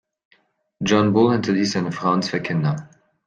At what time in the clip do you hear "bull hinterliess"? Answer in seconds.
1.13-1.73